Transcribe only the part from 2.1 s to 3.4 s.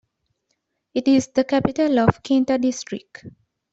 Kinta District.